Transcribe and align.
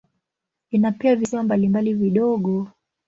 Ina 0.71 0.91
pia 0.91 1.15
visiwa 1.15 1.43
mbalimbali 1.43 1.93
vidogo. 1.93 2.67